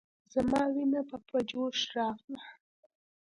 [0.33, 2.43] زما وينه به په جوش راغله.